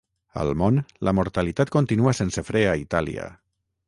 [0.43, 0.77] Al món,
[1.07, 3.27] la mortalitat continua sense fre a Itàlia.